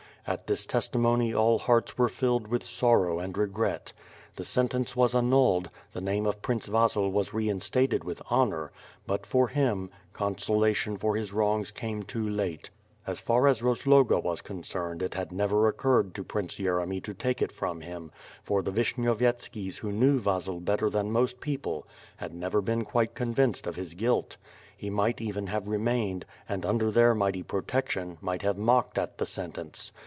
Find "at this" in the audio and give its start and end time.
0.27-0.67